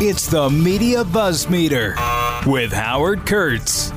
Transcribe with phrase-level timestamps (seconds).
[0.00, 1.96] It's the Media Buzz Meter
[2.46, 3.92] with Howard Kurtz.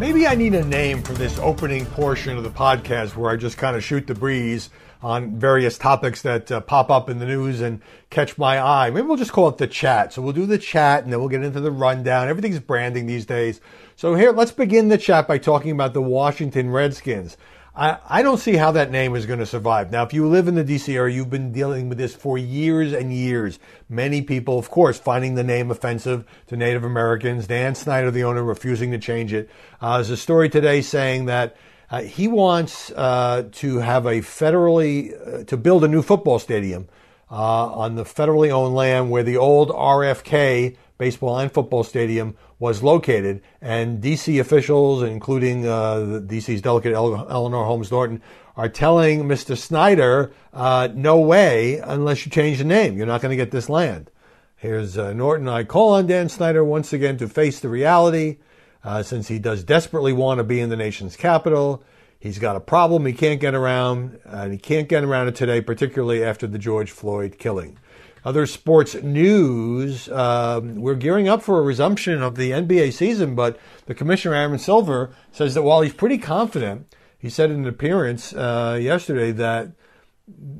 [0.00, 3.56] Maybe I need a name for this opening portion of the podcast where I just
[3.56, 4.70] kind of shoot the breeze
[5.02, 7.80] on various topics that uh, pop up in the news and
[8.10, 8.90] catch my eye.
[8.90, 10.12] Maybe we'll just call it the chat.
[10.12, 12.26] So we'll do the chat and then we'll get into the rundown.
[12.26, 13.60] Everything's branding these days.
[13.94, 17.36] So here, let's begin the chat by talking about the Washington Redskins.
[17.80, 19.90] I, I don't see how that name is going to survive.
[19.90, 22.92] Now, if you live in the DC area, you've been dealing with this for years
[22.92, 23.58] and years.
[23.88, 27.46] Many people, of course, finding the name offensive to Native Americans.
[27.46, 29.48] Dan Snyder, the owner, refusing to change it.
[29.80, 31.56] Uh, there's a story today saying that
[31.90, 36.86] uh, he wants uh, to have a federally, uh, to build a new football stadium
[37.30, 42.82] uh, on the federally owned land where the old RFK baseball and football stadium was
[42.84, 43.42] located.
[43.60, 48.22] And DC officials, including uh, DC's delegate Eleanor Holmes Norton,
[48.56, 49.56] are telling Mr.
[49.56, 52.96] Snyder, uh, no way unless you change the name.
[52.96, 54.10] You're not going to get this land.
[54.56, 55.48] Here's uh, Norton.
[55.48, 58.36] I call on Dan Snyder once again to face the reality,
[58.84, 61.82] uh, since he does desperately want to be in the nation's capital.
[62.18, 65.62] He's got a problem he can't get around, and he can't get around it today,
[65.62, 67.78] particularly after the George Floyd killing.
[68.24, 73.58] Other sports news, um, we're gearing up for a resumption of the NBA season, but
[73.86, 78.34] the commissioner, Adam Silver, says that while he's pretty confident, he said in an appearance
[78.34, 79.72] uh, yesterday that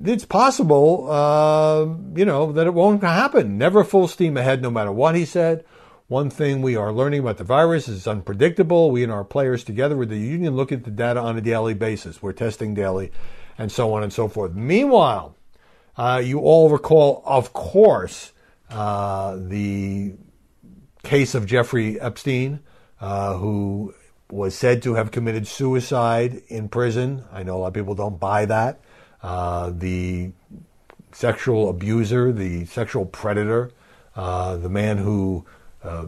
[0.05, 1.87] it's possible, uh,
[2.17, 3.59] you know, that it won't happen.
[3.59, 5.65] Never full steam ahead, no matter what he said.
[6.09, 8.91] One thing we are learning about the virus is unpredictable.
[8.91, 11.75] We and our players together with the union look at the data on a daily
[11.75, 12.23] basis.
[12.23, 13.13] We're testing daily
[13.57, 14.53] and so on and so forth.
[14.55, 15.37] Meanwhile,
[15.97, 18.33] uh, you all recall, of course,
[18.71, 20.15] uh, the
[21.03, 22.61] case of Jeffrey Epstein,
[23.01, 23.95] uh, who
[24.31, 27.25] was said to have committed suicide in prison.
[27.33, 28.81] I know a lot of people don't buy that.
[29.23, 30.33] Uh, the
[31.13, 33.71] sexual abuser, the sexual predator,
[34.15, 35.45] uh, the man who
[35.83, 36.07] uh,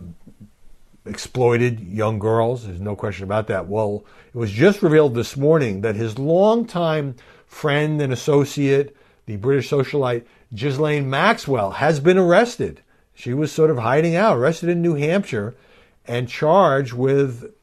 [1.05, 2.67] exploited young girls.
[2.67, 3.69] There's no question about that.
[3.69, 7.17] Well, it was just revealed this morning that his longtime
[7.47, 8.97] friend and associate,
[9.33, 12.83] the British socialite Ghislaine Maxwell has been arrested.
[13.15, 15.55] She was sort of hiding out, arrested in New Hampshire,
[16.05, 17.55] and charged with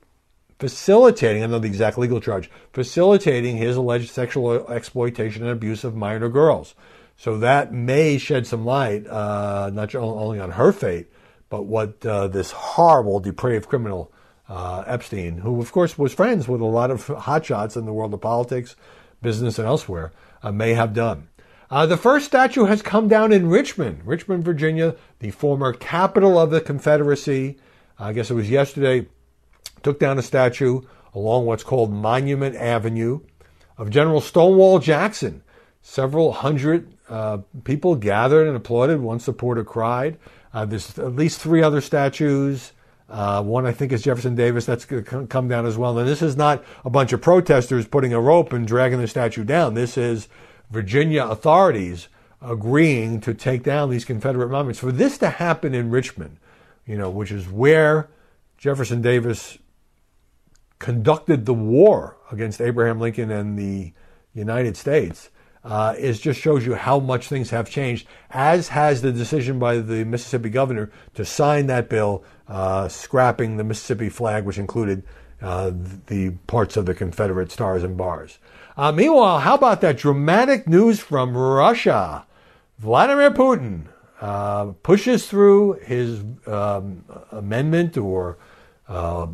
[0.57, 5.83] facilitating, I don't know the exact legal charge, facilitating his alleged sexual exploitation and abuse
[5.83, 6.73] of minor girls.
[7.17, 11.07] So that may shed some light, uh, not only on her fate,
[11.49, 14.11] but what uh, this horrible, depraved criminal,
[14.47, 18.13] uh, Epstein, who of course was friends with a lot of hotshots in the world
[18.13, 18.75] of politics,
[19.21, 21.28] business, and elsewhere, uh, may have done.
[21.71, 26.49] Uh, the first statue has come down in Richmond, Richmond, Virginia, the former capital of
[26.49, 27.57] the Confederacy.
[27.99, 29.07] I guess it was yesterday.
[29.83, 30.81] Took down a statue
[31.13, 33.21] along what's called Monument Avenue
[33.77, 35.43] of General Stonewall Jackson.
[35.81, 38.99] Several hundred uh, people gathered and applauded.
[38.99, 40.17] One supporter cried.
[40.53, 42.73] Uh, there's at least three other statues.
[43.07, 44.65] Uh, one, I think, is Jefferson Davis.
[44.65, 45.97] That's going to come down as well.
[45.97, 49.43] And this is not a bunch of protesters putting a rope and dragging the statue
[49.43, 49.73] down.
[49.73, 50.27] This is
[50.69, 52.07] Virginia authorities
[52.41, 54.79] agreeing to take down these Confederate monuments.
[54.79, 56.37] For this to happen in Richmond,
[56.85, 58.09] you know, which is where
[58.57, 59.57] Jefferson Davis
[60.79, 63.93] conducted the war against Abraham Lincoln and the
[64.33, 65.29] United States,
[65.63, 69.77] uh, is just shows you how much things have changed, as has the decision by
[69.79, 75.03] the Mississippi governor to sign that bill, uh, scrapping the Mississippi flag, which included
[75.41, 75.71] uh,
[76.07, 78.39] the parts of the Confederate stars and bars.
[78.79, 82.25] Uh, meanwhile, how about that dramatic news from Russia?
[82.77, 83.87] Vladimir Putin
[84.21, 88.37] uh, pushes through his um, amendment or
[88.87, 89.27] uh,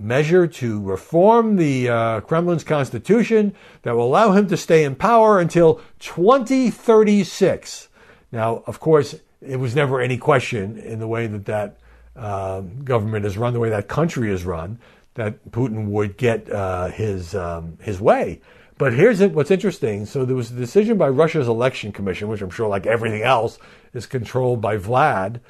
[0.00, 5.38] measure to reform the uh, Kremlin's constitution that will allow him to stay in power
[5.38, 7.88] until 2036.
[8.32, 11.78] Now, of course, it was never any question in the way that that
[12.16, 14.80] uh, government is run, the way that country is run,
[15.16, 18.40] that Putin would get uh, his um, his way.
[18.78, 20.06] But here's what's interesting.
[20.06, 23.58] So there was a decision by Russia's election commission, which I'm sure, like everything else,
[23.94, 25.40] is controlled by Vlad.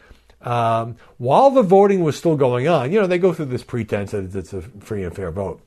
[0.42, 4.12] Um, while the voting was still going on, you know, they go through this pretense
[4.12, 5.60] that it's a free and fair vote,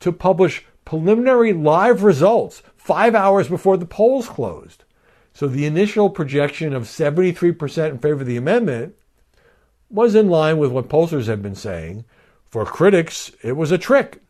[0.00, 4.84] to publish preliminary live results five hours before the polls closed.
[5.34, 8.94] So the initial projection of 73% in favor of the amendment
[9.90, 12.04] was in line with what pollsters had been saying.
[12.52, 14.22] For critics, it was a trick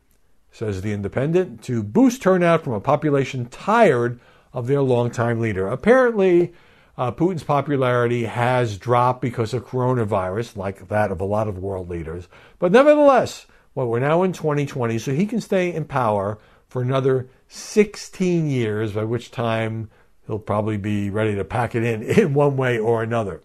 [0.52, 4.20] says The Independent, to boost turnout from a population tired
[4.52, 5.66] of their longtime leader.
[5.66, 6.52] Apparently,
[6.98, 11.88] uh, Putin's popularity has dropped because of coronavirus, like that of a lot of world
[11.88, 12.28] leaders.
[12.58, 17.28] But nevertheless, well, we're now in 2020, so he can stay in power for another
[17.48, 19.90] 16 years, by which time
[20.26, 23.40] he'll probably be ready to pack it in in one way or another.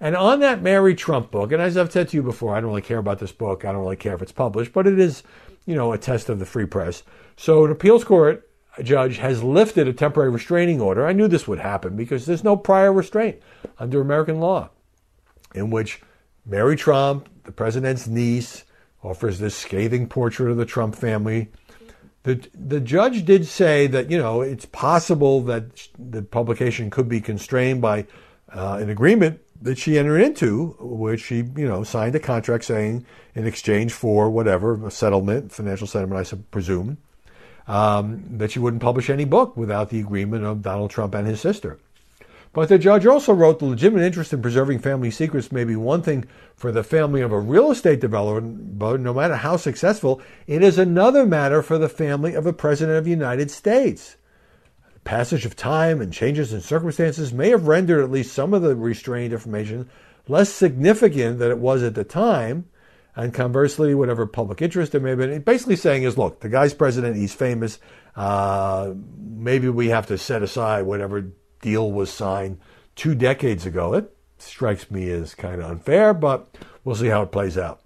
[0.00, 2.70] And on that Mary Trump book, and as I've said to you before, I don't
[2.70, 3.64] really care about this book.
[3.64, 5.22] I don't really care if it's published, but it is,
[5.66, 7.02] you know, a test of the free press.
[7.36, 8.48] So an appeals court
[8.82, 11.06] judge has lifted a temporary restraining order.
[11.06, 13.40] I knew this would happen because there's no prior restraint
[13.78, 14.70] under American law
[15.54, 16.00] in which
[16.46, 18.64] Mary Trump, the president's niece,
[19.02, 21.48] offers this scathing portrait of the Trump family.
[22.24, 27.20] The, the judge did say that, you know, it's possible that the publication could be
[27.20, 28.06] constrained by
[28.52, 33.04] uh, an agreement that she entered into, which she, you know, signed a contract saying
[33.34, 36.98] in exchange for whatever, a settlement, financial settlement, I presume,
[37.66, 41.40] um, that she wouldn't publish any book without the agreement of Donald Trump and his
[41.40, 41.78] sister.
[42.52, 46.02] But the judge also wrote the legitimate interest in preserving family secrets may be one
[46.02, 46.24] thing
[46.56, 50.78] for the family of a real estate developer, but no matter how successful, it is
[50.78, 54.16] another matter for the family of a president of the United States.
[55.08, 58.76] Passage of time and changes in circumstances may have rendered at least some of the
[58.76, 59.88] restrained information
[60.28, 62.66] less significant than it was at the time.
[63.16, 66.74] And conversely, whatever public interest there may have been, basically saying is, look, the guy's
[66.74, 67.78] president, he's famous.
[68.16, 71.32] Uh, maybe we have to set aside whatever
[71.62, 72.60] deal was signed
[72.94, 73.94] two decades ago.
[73.94, 77.80] It strikes me as kind of unfair, but we'll see how it plays out.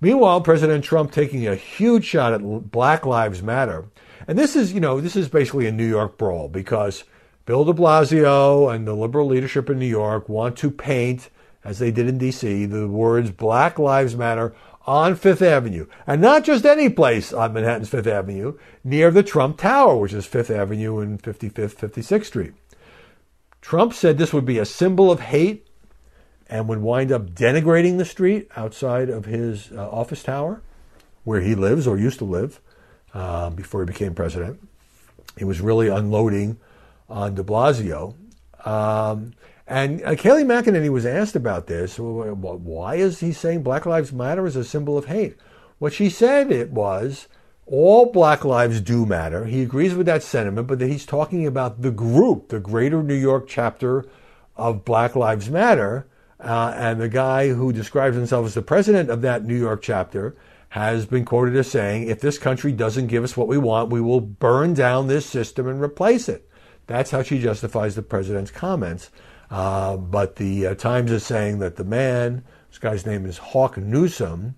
[0.00, 3.84] Meanwhile, President Trump taking a huge shot at Black Lives Matter.
[4.26, 7.04] And this is, you know, this is basically a New York brawl because
[7.46, 11.28] Bill de Blasio and the liberal leadership in New York want to paint,
[11.62, 14.54] as they did in D.C., the words Black Lives Matter
[14.86, 15.86] on Fifth Avenue.
[16.06, 20.26] And not just any place on Manhattan's Fifth Avenue, near the Trump Tower, which is
[20.26, 22.54] Fifth Avenue and 55th, 56th Street.
[23.60, 25.66] Trump said this would be a symbol of hate
[26.48, 30.62] and would wind up denigrating the street outside of his uh, office tower
[31.24, 32.60] where he lives or used to live
[33.14, 34.60] uh, before he became president.
[35.38, 36.58] He was really unloading
[37.08, 38.14] on de Blasio.
[38.64, 39.32] Um,
[39.66, 41.98] and uh, Kayleigh McEnany was asked about this.
[41.98, 45.36] Why is he saying Black Lives Matter is a symbol of hate?
[45.78, 47.28] What she said it was
[47.66, 49.46] all black lives do matter.
[49.46, 53.14] He agrees with that sentiment, but that he's talking about the group, the greater New
[53.14, 54.04] York chapter
[54.56, 56.06] of Black Lives Matter.
[56.38, 60.36] Uh, and the guy who describes himself as the president of that New York chapter
[60.74, 64.00] has been quoted as saying, if this country doesn't give us what we want, we
[64.00, 66.50] will burn down this system and replace it.
[66.88, 69.10] That's how she justifies the president's comments.
[69.52, 73.76] Uh, but the uh, Times is saying that the man, this guy's name is Hawk
[73.76, 74.56] Newsom,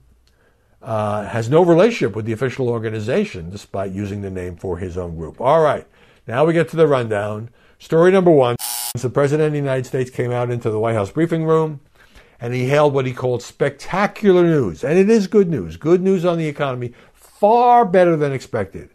[0.81, 5.17] uh, has no relationship with the official organization, despite using the name for his own
[5.17, 5.39] group.
[5.39, 5.87] All right,
[6.27, 7.51] now we get to the rundown.
[7.79, 8.57] Story number one
[8.95, 11.81] the President of the United States came out into the White House briefing room
[12.41, 14.85] and he hailed what he called spectacular news.
[14.85, 15.77] And it is good news.
[15.77, 18.91] Good news on the economy, far better than expected.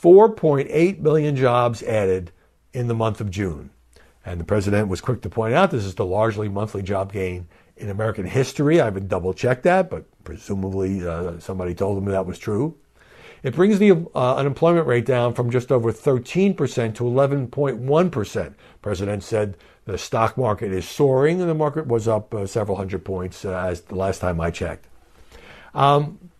[0.00, 2.32] 4.8 million jobs added
[2.72, 3.70] in the month of June.
[4.24, 7.48] And the president was quick to point out this is the largely monthly job gain
[7.76, 8.80] in American history.
[8.80, 12.76] I haven't double checked that, but presumably uh, somebody told him that was true.
[13.42, 18.54] It brings the uh, unemployment rate down from just over 13% to 11.1%.
[18.82, 19.56] President said
[19.90, 23.56] the stock market is soaring, and the market was up uh, several hundred points uh,
[23.56, 24.86] as the last time I checked.
[25.74, 26.30] Um,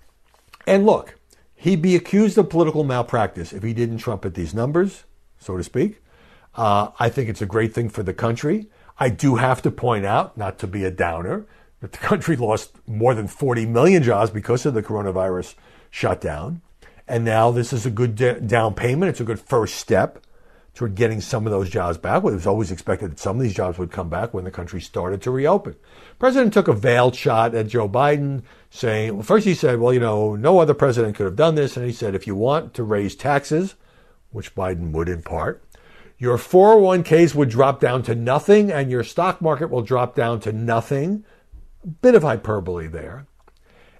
[0.67, 1.17] and look,
[1.55, 5.05] he'd be accused of political malpractice if he didn't trumpet these numbers,
[5.38, 6.02] so to speak.
[6.55, 8.69] Uh, I think it's a great thing for the country.
[8.99, 11.47] I do have to point out, not to be a downer,
[11.81, 15.54] that the country lost more than 40 million jobs because of the coronavirus
[15.90, 16.61] shutdown.
[17.09, 18.14] And now this is a good
[18.47, 19.11] down payment.
[19.11, 20.25] It's a good first step
[20.75, 22.19] toward getting some of those jobs back.
[22.19, 24.81] It was always expected that some of these jobs would come back when the country
[24.81, 25.73] started to reopen.
[25.73, 29.93] The president took a veiled shot at Joe Biden, saying, well, first he said, well,
[29.93, 31.77] you know, no other president could have done this.
[31.77, 33.75] And he said, if you want to raise taxes,
[34.31, 35.65] which Biden would in part,
[36.19, 40.53] your 401ks would drop down to nothing and your stock market will drop down to
[40.53, 41.25] nothing.
[41.83, 43.27] A bit of hyperbole there.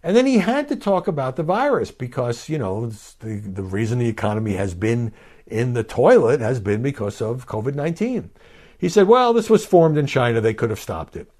[0.03, 3.99] And then he had to talk about the virus because, you know, the, the reason
[3.99, 5.13] the economy has been
[5.51, 8.31] in the toilet has been because of COVID 19.
[8.79, 10.41] He said, well, this was formed in China.
[10.41, 11.31] They could have stopped it.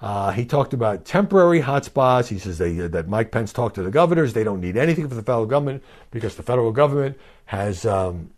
[0.00, 2.28] Uh, he talked about temporary hotspots.
[2.28, 4.32] He says they, that Mike Pence talked to the governors.
[4.32, 8.30] They don't need anything from the federal government because the federal government has um,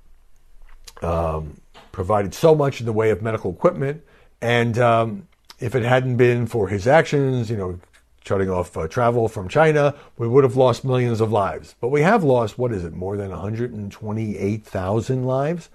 [1.02, 1.60] um,
[1.92, 4.02] provided so much in the way of medical equipment.
[4.40, 5.28] And um,
[5.60, 7.78] if it hadn't been for his actions, you know,
[8.24, 11.74] shutting off uh, travel from China, we would have lost millions of lives.
[11.80, 15.68] But we have lost, what is it, more than 128,000 lives?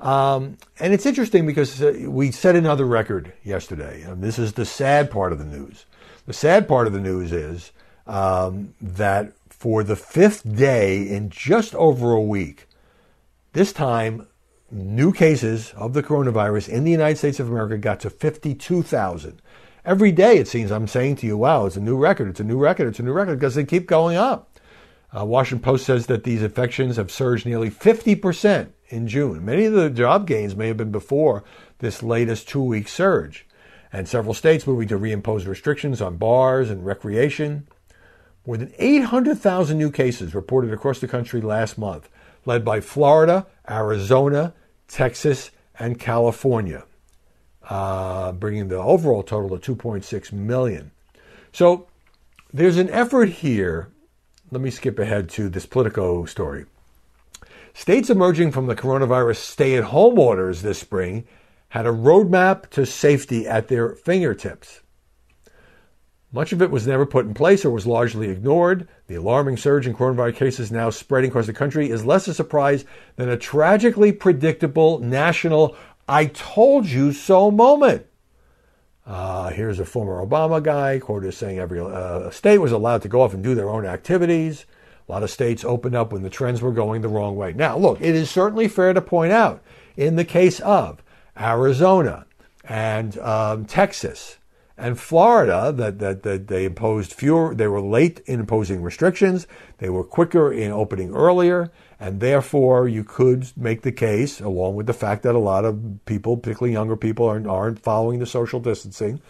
[0.00, 4.02] Um, and it's interesting because uh, we set another record yesterday.
[4.02, 5.86] And this is the sad part of the news.
[6.26, 7.72] The sad part of the news is
[8.06, 12.66] um, that for the fifth day in just over a week,
[13.52, 14.26] this time
[14.70, 19.40] new cases of the coronavirus in the United States of America got to 52,000.
[19.86, 22.44] Every day it seems I'm saying to you, wow, it's a new record, it's a
[22.44, 24.50] new record, it's a new record, because they keep going up.
[25.16, 29.44] Uh, Washington Post says that these infections have surged nearly 50% in June.
[29.44, 31.44] Many of the job gains may have been before
[31.78, 33.46] this latest two week surge.
[33.92, 37.68] And several states moving to reimpose restrictions on bars and recreation.
[38.44, 42.08] More than 800,000 new cases reported across the country last month,
[42.44, 44.54] led by Florida, Arizona,
[44.88, 46.84] Texas, and California,
[47.68, 50.90] uh, bringing the overall total to 2.6 million.
[51.52, 51.86] So
[52.52, 53.88] there's an effort here.
[54.50, 56.66] Let me skip ahead to this Politico story.
[57.74, 61.24] States emerging from the coronavirus stay at home orders this spring
[61.70, 64.80] had a roadmap to safety at their fingertips.
[66.32, 68.88] Much of it was never put in place or was largely ignored.
[69.06, 72.84] The alarming surge in coronavirus cases now spreading across the country is less a surprise
[73.16, 75.76] than a tragically predictable national
[76.08, 78.06] I told you so moment.
[79.06, 83.08] Uh, here's a former Obama guy quoted as saying every uh, state was allowed to
[83.08, 84.66] go off and do their own activities.
[85.08, 87.52] A lot of states opened up when the trends were going the wrong way.
[87.52, 89.62] Now, look, it is certainly fair to point out
[89.96, 91.02] in the case of
[91.38, 92.26] Arizona
[92.64, 94.38] and um, Texas
[94.78, 99.46] and Florida that, that, that they imposed fewer, they were late in imposing restrictions,
[99.78, 104.86] they were quicker in opening earlier, and therefore you could make the case, along with
[104.86, 108.60] the fact that a lot of people, particularly younger people, aren't, aren't following the social
[108.60, 109.20] distancing,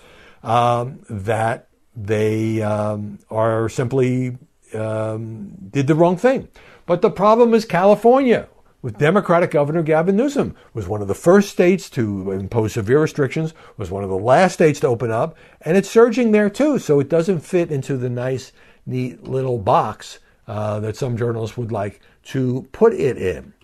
[0.43, 4.37] um, that they um, are simply
[4.75, 6.49] um, did the wrong thing.
[6.87, 8.49] But the problem is California,
[8.87, 13.52] with Democratic Governor Gavin Newsom, was one of the first states to impose severe restrictions,
[13.76, 16.78] was one of the last states to open up, and it's surging there too.
[16.78, 18.52] So it doesn't fit into the nice,
[18.87, 23.55] neat little box uh, that some journalists would like to put it in.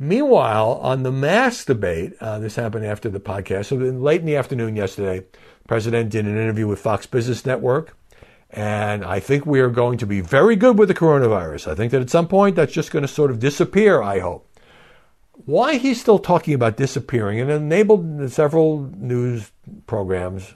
[0.00, 3.66] Meanwhile, on the mask debate, uh, this happened after the podcast.
[3.66, 7.96] So late in the afternoon yesterday, the president did an interview with Fox Business Network.
[8.50, 11.70] And I think we are going to be very good with the coronavirus.
[11.70, 14.48] I think that at some point that's just going to sort of disappear, I hope
[15.46, 19.50] why he's still talking about disappearing and enabled several news
[19.86, 20.54] programs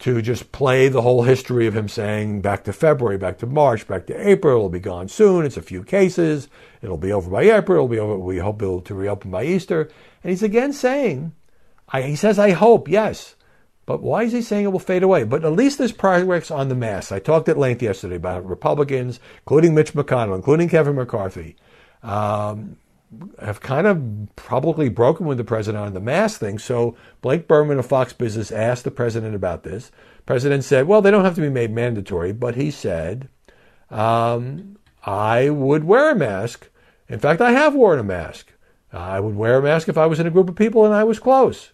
[0.00, 3.86] to just play the whole history of him saying back to February, back to March,
[3.86, 5.44] back to April, it'll be gone soon.
[5.44, 6.48] It's a few cases.
[6.80, 7.76] It'll be over by April.
[7.76, 8.18] It'll be over.
[8.18, 9.90] We hope it'll to reopen by Easter.
[10.22, 11.32] And he's again saying,
[11.90, 13.36] I, he says, I hope, yes.
[13.84, 15.24] But why is he saying it will fade away?
[15.24, 17.12] But at least there's progress on the mass.
[17.12, 21.56] I talked at length yesterday about Republicans, including Mitch McConnell, including Kevin McCarthy,
[22.02, 22.76] um,
[23.40, 26.58] have kind of probably broken with the president on the mask thing.
[26.58, 29.90] So Blake Burman of Fox Business asked the president about this.
[30.26, 33.28] President said, well, they don't have to be made mandatory, but he said,
[33.90, 36.68] um, I would wear a mask.
[37.08, 38.52] In fact, I have worn a mask.
[38.92, 41.04] I would wear a mask if I was in a group of people and I
[41.04, 41.72] was close.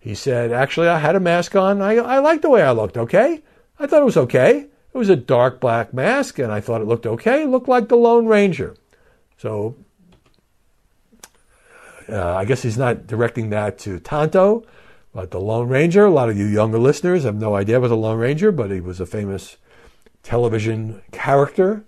[0.00, 1.80] He said, actually, I had a mask on.
[1.80, 3.42] I, I liked the way I looked, okay?
[3.78, 4.66] I thought it was okay.
[4.92, 7.44] It was a dark black mask, and I thought it looked okay.
[7.44, 8.76] It looked like the Lone Ranger.
[9.38, 9.76] So
[12.12, 14.64] uh, I guess he's not directing that to Tonto,
[15.14, 16.04] but the Lone Ranger.
[16.04, 18.80] A lot of you younger listeners have no idea about the Lone Ranger, but he
[18.80, 19.56] was a famous
[20.22, 21.84] television character,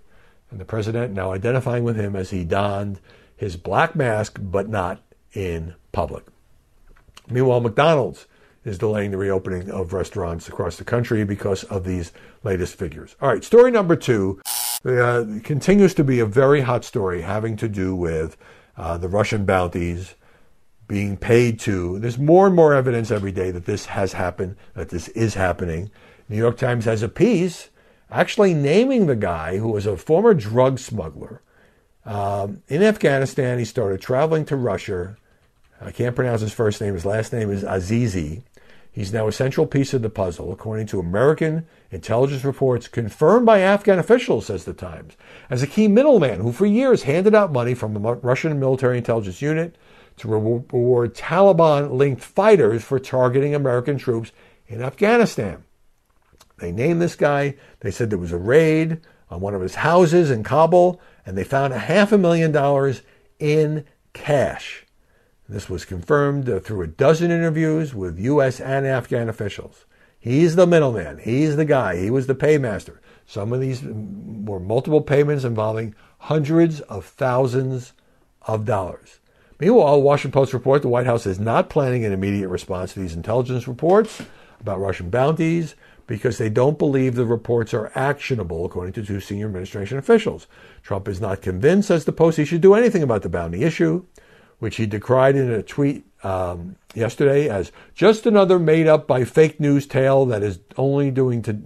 [0.49, 2.99] and the president now identifying with him as he donned
[3.35, 5.01] his black mask, but not
[5.33, 6.25] in public.
[7.29, 8.27] Meanwhile, McDonald's
[8.63, 12.11] is delaying the reopening of restaurants across the country because of these
[12.43, 13.15] latest figures.
[13.21, 14.41] All right, story number two
[14.85, 18.37] uh, continues to be a very hot story having to do with
[18.77, 20.15] uh, the Russian bounties
[20.87, 21.99] being paid to.
[21.99, 25.89] There's more and more evidence every day that this has happened, that this is happening.
[26.29, 27.69] New York Times has a piece
[28.11, 31.41] actually naming the guy who was a former drug smuggler.
[32.05, 35.17] Um, in Afghanistan, he started traveling to Russia.
[35.81, 36.93] I can't pronounce his first name.
[36.93, 38.43] His last name is Azizi.
[38.95, 43.59] He's now a central piece of the puzzle, according to American intelligence reports confirmed by
[43.59, 45.17] Afghan officials, says the Times,
[45.49, 49.41] as a key middleman who for years handed out money from the Russian military intelligence
[49.41, 49.75] unit
[50.15, 54.31] to reward Taliban linked fighters for targeting American troops
[54.65, 55.65] in Afghanistan.
[56.59, 57.55] They named this guy.
[57.81, 61.43] They said there was a raid on one of his houses in Kabul, and they
[61.43, 63.01] found a half a million dollars
[63.39, 63.83] in
[64.13, 64.84] cash.
[65.47, 68.59] This was confirmed through a dozen interviews with U.S.
[68.59, 69.85] and Afghan officials.
[70.19, 71.19] He's the middleman.
[71.19, 71.97] He's the guy.
[71.97, 72.97] He was the paymaster.
[73.27, 77.93] Some of these were multiple payments involving hundreds of thousands
[78.41, 79.19] of dollars.
[79.59, 83.15] Meanwhile, Washington Post report the White House is not planning an immediate response to these
[83.15, 84.23] intelligence reports
[84.59, 85.75] about Russian bounties
[86.07, 90.47] because they don't believe the reports are actionable, according to two senior administration officials.
[90.83, 94.05] Trump is not convinced, says the Post, he should do anything about the bounty issue.
[94.59, 99.59] Which he decried in a tweet um, yesterday as just another made up by fake
[99.59, 101.59] news tale that is only doing to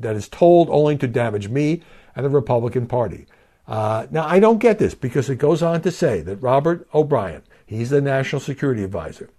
[0.00, 1.82] that is told only to damage me
[2.16, 3.26] and the Republican Party.
[3.68, 7.42] Uh, now I don't get this because it goes on to say that Robert O'Brien,
[7.66, 9.30] he's the national security advisor,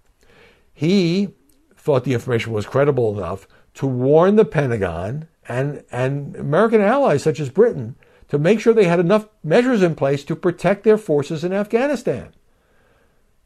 [0.73, 1.29] he
[1.75, 7.39] thought the information was credible enough to warn the Pentagon and and American allies such
[7.39, 7.95] as Britain
[8.29, 12.33] to make sure they had enough measures in place to protect their forces in Afghanistan.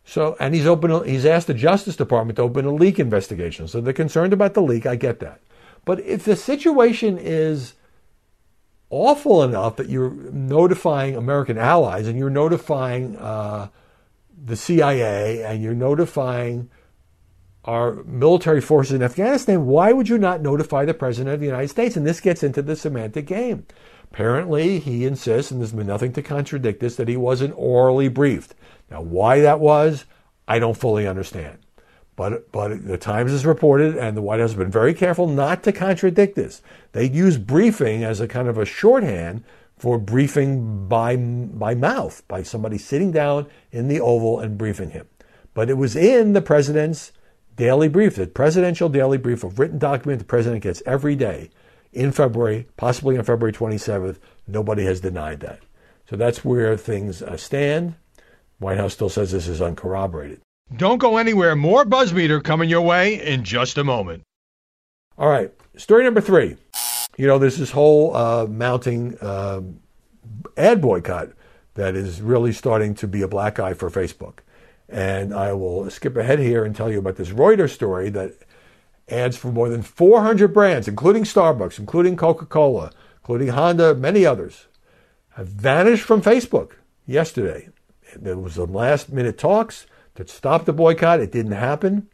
[0.06, 1.08] So, and he's open.
[1.08, 3.68] He's asked the Justice Department to open a leak investigation.
[3.68, 4.86] So they're concerned about the leak.
[4.86, 5.42] I get that,
[5.84, 7.74] but if the situation is
[8.92, 13.68] awful enough that you're notifying American allies and you're notifying uh,
[14.46, 16.70] the CIA and you're notifying
[17.64, 21.70] our military forces in Afghanistan, why would you not notify the President of the United
[21.70, 21.98] States?
[21.98, 23.66] And this gets into the semantic game.
[24.12, 28.54] Apparently, he insists, and there's been nothing to contradict this, that he wasn't orally briefed.
[28.90, 30.06] Now, why that was,
[30.48, 31.60] I don't fully understand.
[32.16, 35.64] But, but the Times has reported, and the White House has been very careful not
[35.64, 36.62] to contradict this.
[36.94, 39.44] They use briefing as a kind of a shorthand
[39.78, 45.08] for briefing by, by mouth, by somebody sitting down in the Oval and briefing him.
[45.54, 47.12] But it was in the president's
[47.56, 51.50] daily brief, the presidential daily brief, a written document the president gets every day
[51.92, 54.18] in February, possibly on February 27th.
[54.48, 55.60] Nobody has denied that.
[56.10, 57.96] So that's where things uh, stand.
[58.60, 60.42] White House still says this is uncorroborated.
[60.76, 61.56] Don't go anywhere.
[61.56, 64.24] More Buzzmeter coming your way in just a moment.
[65.18, 66.58] All right, story number three.
[67.18, 69.62] You know, there's this whole uh, mounting uh,
[70.58, 71.30] ad boycott
[71.76, 74.40] that is really starting to be a black eye for Facebook.
[74.90, 78.34] And I will skip ahead here and tell you about this Reuters story that
[79.08, 84.68] ads for more than 400 brands, including Starbucks, including Coca Cola, including Honda, many others,
[85.36, 86.74] have vanished from Facebook
[87.06, 87.70] yesterday.
[88.16, 91.20] There was some last minute talks to stop the boycott.
[91.20, 92.08] It didn't happen.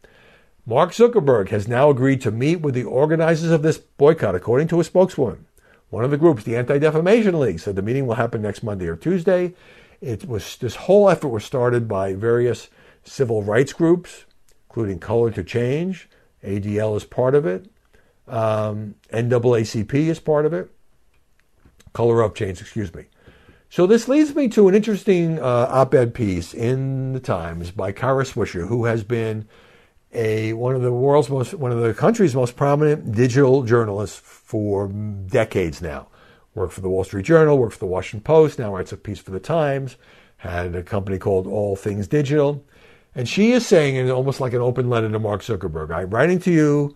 [0.64, 4.80] Mark Zuckerberg has now agreed to meet with the organizers of this boycott, according to
[4.80, 5.46] a spokeswoman.
[5.90, 8.86] One of the groups, the Anti Defamation League, said the meeting will happen next Monday
[8.86, 9.54] or Tuesday.
[10.00, 12.68] It was this whole effort was started by various
[13.04, 14.24] civil rights groups,
[14.68, 16.08] including Color to Change.
[16.42, 17.66] ADL is part of it.
[18.26, 20.70] Um, NAACP is part of it.
[21.92, 23.04] Color Of Change, excuse me.
[23.72, 28.22] So this leads me to an interesting uh, op-ed piece in the Times by Kara
[28.22, 29.48] Swisher, who has been
[30.12, 34.88] a one of the world's most one of the country's most prominent digital journalists for
[34.88, 36.08] decades now.
[36.54, 39.20] Worked for the Wall Street Journal, worked for the Washington Post, now writes a piece
[39.20, 39.96] for the Times,
[40.36, 42.62] had a company called All Things Digital.
[43.14, 46.40] And she is saying, in almost like an open letter to Mark Zuckerberg, I'm writing
[46.40, 46.94] to you,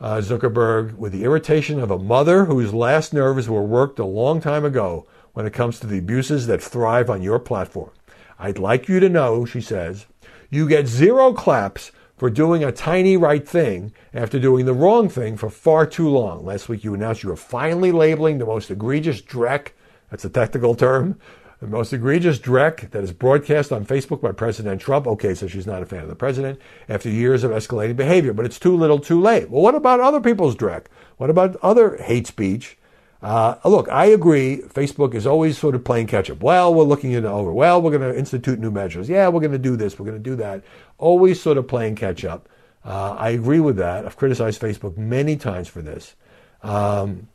[0.00, 4.40] uh, Zuckerberg, with the irritation of a mother whose last nerves were worked a long
[4.40, 7.90] time ago when it comes to the abuses that thrive on your platform.
[8.38, 10.06] I'd like you to know, she says,
[10.48, 15.36] you get zero claps for doing a tiny right thing after doing the wrong thing
[15.36, 16.46] for far too long.
[16.46, 19.72] Last week you announced you were finally labeling the most egregious dreck,
[20.10, 21.20] that's a technical term,
[21.60, 25.06] the most egregious dreck that is broadcast on Facebook by President Trump.
[25.06, 28.46] Okay, so she's not a fan of the president after years of escalating behavior, but
[28.46, 29.50] it's too little too late.
[29.50, 30.86] Well, what about other people's dreck?
[31.18, 32.78] What about other hate speech
[33.22, 34.58] uh, look, I agree.
[34.58, 36.42] Facebook is always sort of playing catch up.
[36.42, 37.52] Well, we're looking it over.
[37.52, 39.08] Well, we're going to institute new measures.
[39.08, 39.98] Yeah, we're going to do this.
[39.98, 40.62] We're going to do that.
[40.98, 42.48] Always sort of playing catch up.
[42.84, 44.06] Uh, I agree with that.
[44.06, 46.14] I've criticized Facebook many times for this.
[46.62, 47.28] Um,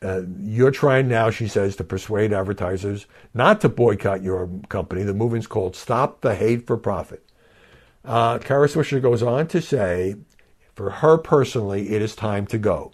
[0.00, 5.02] uh, you're trying now, she says, to persuade advertisers not to boycott your company.
[5.02, 7.24] The movement's called Stop the Hate for Profit.
[8.04, 10.16] Uh, Kara Swisher goes on to say,
[10.74, 12.92] for her personally, it is time to go.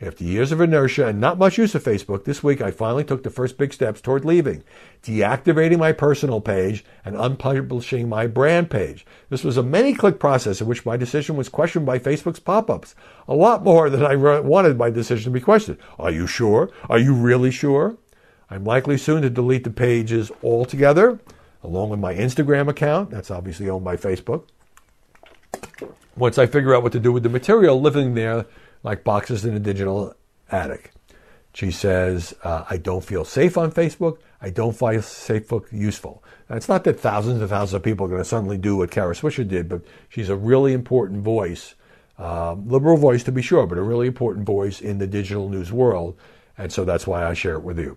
[0.00, 3.24] After years of inertia and not much use of Facebook, this week I finally took
[3.24, 4.62] the first big steps toward leaving,
[5.02, 9.04] deactivating my personal page and unpublishing my brand page.
[9.28, 12.70] This was a many click process in which my decision was questioned by Facebook's pop
[12.70, 12.94] ups.
[13.26, 15.78] A lot more than I wanted my decision to be questioned.
[15.98, 16.70] Are you sure?
[16.88, 17.96] Are you really sure?
[18.50, 21.18] I'm likely soon to delete the pages altogether,
[21.64, 23.10] along with my Instagram account.
[23.10, 24.44] That's obviously owned by Facebook.
[26.16, 28.46] Once I figure out what to do with the material living there
[28.82, 30.14] like boxes in a digital
[30.50, 30.92] attic.
[31.52, 34.18] She says, uh, I don't feel safe on Facebook.
[34.40, 36.22] I don't find Facebook useful.
[36.48, 38.90] Now, it's not that thousands and thousands of people are going to suddenly do what
[38.90, 41.74] Kara Swisher did, but she's a really important voice,
[42.18, 45.72] uh, liberal voice to be sure, but a really important voice in the digital news
[45.72, 46.16] world.
[46.56, 47.96] And so that's why I share it with you.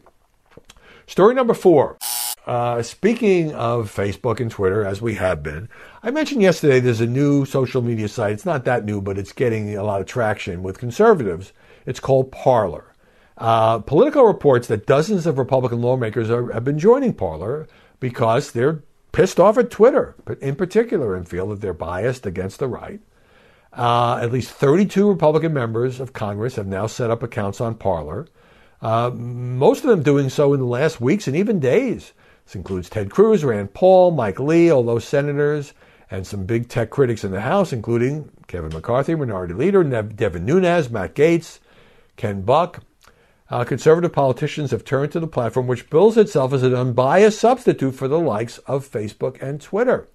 [1.05, 1.97] Story number four.
[2.45, 5.69] Uh, speaking of Facebook and Twitter, as we have been,
[6.01, 8.33] I mentioned yesterday there's a new social media site.
[8.33, 11.53] It's not that new, but it's getting a lot of traction with conservatives.
[11.85, 12.91] It's called Parler.
[13.37, 17.67] Uh, reports that dozens of Republican lawmakers are, have been joining Parler
[17.99, 22.67] because they're pissed off at Twitter in particular and feel that they're biased against the
[22.67, 23.01] right.
[23.73, 28.27] Uh, at least 32 Republican members of Congress have now set up accounts on Parler.
[28.81, 32.13] Uh, most of them doing so in the last weeks and even days.
[32.45, 35.73] This includes Ted Cruz, Rand Paul, Mike Lee, all those senators,
[36.09, 40.89] and some big tech critics in the House, including Kevin McCarthy, Minority Leader, Devin Nunes,
[40.89, 41.59] Matt Gaetz,
[42.17, 42.83] Ken Buck.
[43.49, 47.93] Uh, conservative politicians have turned to the platform which bills itself as an unbiased substitute
[47.93, 50.07] for the likes of Facebook and Twitter.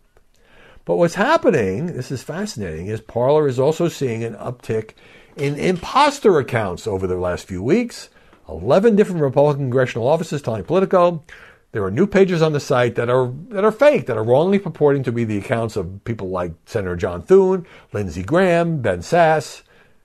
[0.87, 4.93] But what's happening, this is fascinating, is Parler is also seeing an uptick
[5.37, 8.09] in imposter accounts over the last few weeks.
[8.49, 11.25] 11 different Republican congressional offices telling Politico
[11.73, 14.59] there are new pages on the site that are that are fake, that are wrongly
[14.59, 19.63] purporting to be the accounts of people like Senator John Thune, Lindsey Graham, Ben Sasse,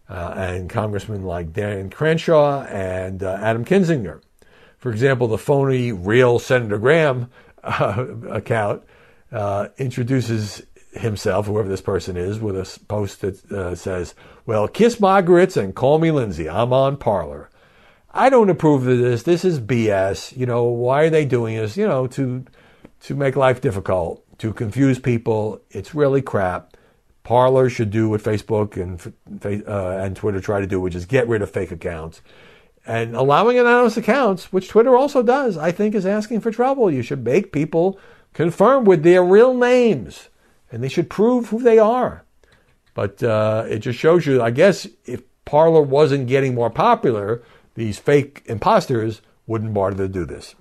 [0.10, 4.22] uh, and congressmen like Dan Crenshaw and uh, Adam Kinzinger.
[4.78, 7.30] For example, the phony real Senator Graham
[7.64, 8.84] uh, account
[9.32, 15.00] uh, introduces himself, whoever this person is, with a post that uh, says, Well, kiss
[15.00, 16.50] my grits and call me Lindsey.
[16.50, 17.51] I'm on Parler.
[18.14, 19.24] I don't approve of this.
[19.24, 20.36] This is BS.
[20.36, 21.78] You know, why are they doing this?
[21.78, 22.46] You know, to
[23.02, 25.62] to make life difficult, to confuse people.
[25.70, 26.76] It's really crap.
[27.24, 29.14] Parler should do what Facebook and
[29.68, 32.22] uh, and Twitter try to do, which is get rid of fake accounts.
[32.86, 36.90] And allowing anonymous accounts, which Twitter also does, I think is asking for trouble.
[36.90, 38.00] You should make people
[38.34, 40.30] confirm with their real names
[40.72, 42.24] and they should prove who they are.
[42.94, 47.44] But uh, it just shows you, I guess, if Parler wasn't getting more popular,
[47.76, 50.56] these fake imposters wouldn't bother to do this.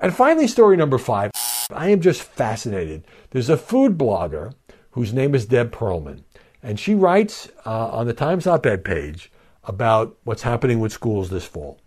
[0.00, 1.30] And finally, story number five.
[1.70, 3.04] I am just fascinated.
[3.30, 4.54] There's a food blogger
[4.92, 6.22] whose name is Deb Perelman,
[6.62, 9.30] and she writes uh, on the Times op ed page
[9.64, 11.78] about what's happening with schools this fall.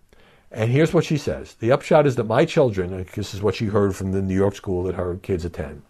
[0.52, 3.66] And here's what she says The upshot is that my children, this is what she
[3.66, 5.84] heard from the New York school that her kids attend,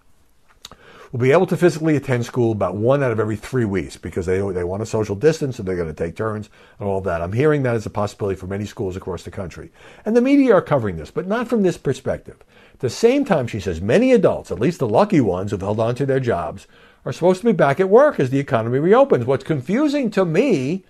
[1.11, 4.25] will be able to physically attend school about one out of every three weeks because
[4.25, 7.21] they, they want a social distance and they're going to take turns and all that.
[7.21, 9.71] I'm hearing that as a possibility for many schools across the country.
[10.05, 12.37] And the media are covering this, but not from this perspective.
[12.73, 15.79] At the same time, she says many adults, at least the lucky ones who've held
[15.79, 16.67] on to their jobs,
[17.05, 19.25] are supposed to be back at work as the economy reopens.
[19.25, 20.83] What's confusing to me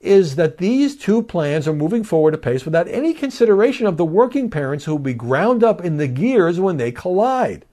[0.00, 4.48] is that these two plans are moving forward apace without any consideration of the working
[4.48, 7.64] parents who will be ground up in the gears when they collide.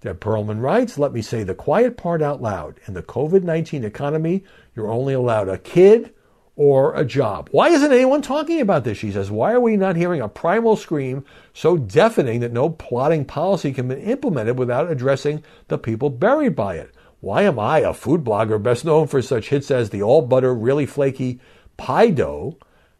[0.00, 2.80] Deb Perelman writes, let me say the quiet part out loud.
[2.86, 6.14] In the COVID 19 economy, you're only allowed a kid
[6.56, 7.48] or a job.
[7.52, 8.98] Why isn't anyone talking about this?
[8.98, 13.24] She says, why are we not hearing a primal scream so deafening that no plotting
[13.24, 16.94] policy can be implemented without addressing the people buried by it?
[17.20, 20.54] Why am I, a food blogger best known for such hits as the all butter,
[20.54, 21.40] really flaky
[21.76, 22.56] pie dough,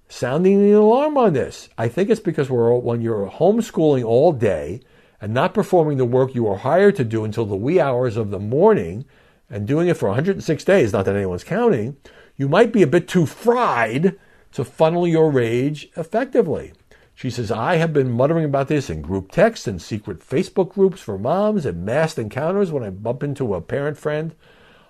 [0.08, 1.70] sounding the alarm on this?
[1.78, 4.82] I think it's because we're, when you're homeschooling all day,
[5.20, 8.30] and not performing the work you were hired to do until the wee hours of
[8.30, 9.04] the morning
[9.50, 11.96] and doing it for 106 days, not that anyone's counting,
[12.36, 14.16] you might be a bit too fried
[14.52, 16.72] to funnel your rage effectively.
[17.14, 21.02] She says, I have been muttering about this in group texts and secret Facebook groups
[21.02, 24.34] for moms and massed encounters when I bump into a parent friend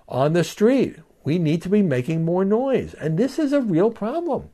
[0.07, 0.95] on the street.
[1.25, 2.93] We need to be making more noise.
[2.93, 4.49] And this is a real problem.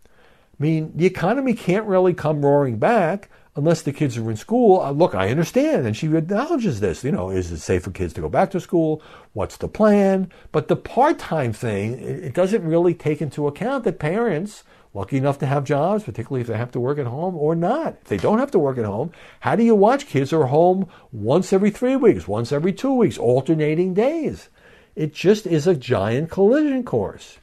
[0.60, 4.80] I mean, the economy can't really come roaring back unless the kids are in school.
[4.80, 5.86] Uh, look, I understand.
[5.86, 7.04] And she acknowledges this.
[7.04, 9.02] You know, is it safe for kids to go back to school?
[9.34, 10.32] What's the plan?
[10.52, 15.40] But the part time thing, it doesn't really take into account that parents, lucky enough
[15.40, 17.98] to have jobs, particularly if they have to work at home or not.
[18.04, 20.48] If they don't have to work at home, how do you watch kids who are
[20.48, 24.50] home once every three weeks, once every two weeks, alternating days?
[24.96, 27.40] It just is a giant collision course.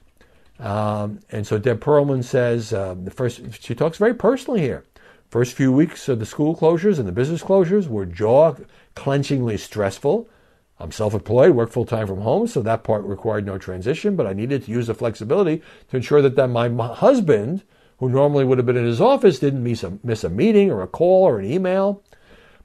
[0.61, 4.85] Um, and so Deb Perelman says, um, the first, she talks very personally here.
[5.35, 8.55] First few weeks of the school closures and the business closures were jaw
[8.95, 10.29] clenchingly stressful.
[10.79, 14.29] I'm self employed, work full time from home, so that part required no transition, but
[14.29, 17.65] I needed to use the flexibility to ensure that, that my husband,
[17.99, 20.83] who normally would have been in his office, didn't miss a, miss a meeting or
[20.83, 22.05] a call or an email.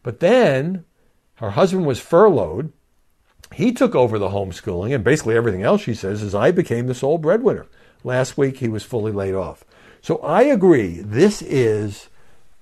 [0.03, 0.85] But then
[1.37, 2.71] her husband was furloughed.
[3.51, 6.93] He took over the homeschooling and basically everything else she says is I became the
[6.93, 7.65] sole breadwinner.
[8.03, 9.65] Last week he was fully laid off.
[10.03, 10.99] So I agree.
[10.99, 12.09] This is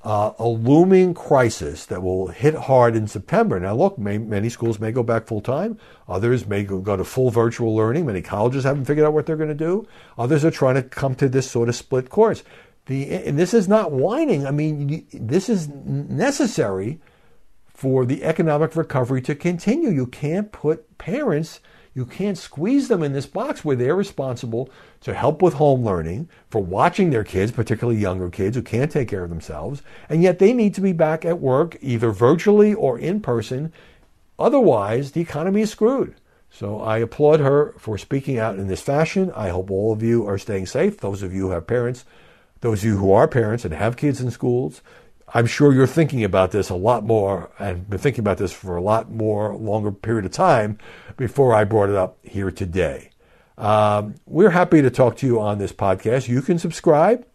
[0.07, 3.59] uh, a looming crisis that will hit hard in September.
[3.59, 5.77] Now, look, may, many schools may go back full time.
[6.07, 8.05] Others may go, go, to full virtual learning.
[8.05, 9.85] Many colleges haven't figured out what they're going to do.
[10.17, 12.41] Others are trying to come to this sort of split course.
[12.85, 14.47] The, and this is not whining.
[14.47, 17.01] I mean, this is necessary
[17.67, 19.89] for the economic recovery to continue.
[19.89, 21.59] You can't put parents
[21.97, 24.69] you can't squeeze them in this box where they're responsible
[25.01, 29.09] to help with home learning, for watching their kids, particularly younger kids who can't take
[29.09, 32.97] care of themselves, and yet they need to be back at work either virtually or
[32.97, 33.73] in person
[34.39, 36.15] Otherwise, the economy is screwed.
[36.49, 39.31] So I applaud her for speaking out in this fashion.
[39.35, 40.99] I hope all of you are staying safe.
[40.99, 42.05] Those of you who have parents,
[42.61, 44.81] those of you who are parents and have kids in schools,
[45.33, 48.77] I'm sure you're thinking about this a lot more and been thinking about this for
[48.77, 50.77] a lot more longer period of time
[51.17, 53.11] before I brought it up here today.
[53.57, 56.27] Um, we're happy to talk to you on this podcast.
[56.27, 57.25] You can subscribe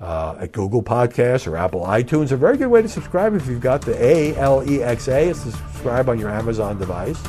[0.00, 2.32] uh, at Google Podcasts or Apple iTunes.
[2.32, 5.28] A very good way to subscribe if you've got the A L E X A
[5.28, 7.22] is to subscribe on your Amazon device.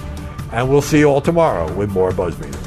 [0.51, 2.66] And we'll see you all tomorrow with more Buzzmeter.